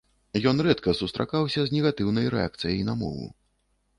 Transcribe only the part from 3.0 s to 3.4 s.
мову.